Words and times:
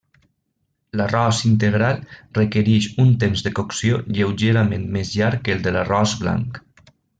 L'arròs 1.01 1.41
integral 1.49 1.99
requereix 2.37 2.87
un 3.05 3.13
temps 3.25 3.45
de 3.49 3.53
cocció 3.61 4.01
lleugerament 4.17 4.89
més 4.99 5.15
llarg 5.19 5.47
que 5.47 5.55
el 5.59 5.63
de 5.69 5.77
l'arròs 5.77 6.19
blanc. 6.25 6.61